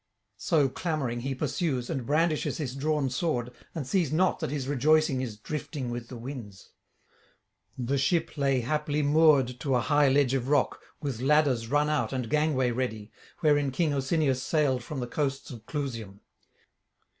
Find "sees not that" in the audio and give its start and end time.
3.85-4.49